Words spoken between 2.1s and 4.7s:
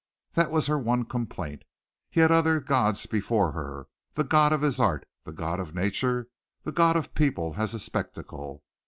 had other gods before her the god of